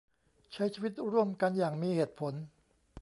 [0.53, 2.33] ใช้ชีวิตร่วมกันอย่างมีเหตุผล